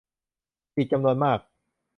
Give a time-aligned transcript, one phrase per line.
[0.75, 1.39] อีกจำนวนมาก